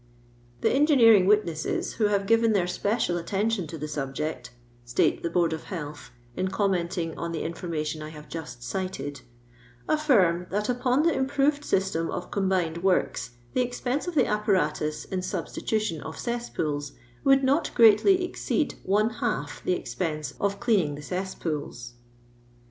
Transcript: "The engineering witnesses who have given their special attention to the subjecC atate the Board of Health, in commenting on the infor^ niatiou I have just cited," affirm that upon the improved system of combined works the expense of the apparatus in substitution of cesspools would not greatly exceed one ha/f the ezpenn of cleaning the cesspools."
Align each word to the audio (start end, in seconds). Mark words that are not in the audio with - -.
"The 0.61 0.71
engineering 0.71 1.27
witnesses 1.27 1.93
who 2.01 2.05
have 2.05 2.25
given 2.25 2.53
their 2.53 2.65
special 2.65 3.17
attention 3.19 3.67
to 3.67 3.77
the 3.77 3.85
subjecC 3.85 4.49
atate 4.87 5.21
the 5.21 5.29
Board 5.29 5.53
of 5.53 5.65
Health, 5.65 6.09
in 6.35 6.47
commenting 6.47 7.15
on 7.19 7.33
the 7.33 7.43
infor^ 7.43 7.69
niatiou 7.69 8.01
I 8.01 8.09
have 8.09 8.27
just 8.27 8.63
cited," 8.63 9.21
affirm 9.97 10.47
that 10.49 10.69
upon 10.69 11.03
the 11.03 11.13
improved 11.13 11.63
system 11.63 12.09
of 12.09 12.31
combined 12.31 12.79
works 12.79 13.35
the 13.53 13.61
expense 13.61 14.07
of 14.07 14.15
the 14.15 14.25
apparatus 14.25 15.05
in 15.05 15.21
substitution 15.21 16.01
of 16.01 16.17
cesspools 16.17 16.93
would 17.23 17.43
not 17.43 17.69
greatly 17.75 18.23
exceed 18.25 18.73
one 18.81 19.11
ha/f 19.11 19.61
the 19.63 19.77
ezpenn 19.79 20.33
of 20.39 20.59
cleaning 20.59 20.95
the 20.95 21.03
cesspools." 21.03 21.93